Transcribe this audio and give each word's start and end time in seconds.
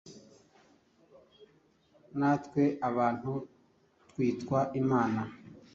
natwe 2.19 2.63
abantu 2.89 3.31
twitwa 4.09 4.59
imana. 4.81 5.21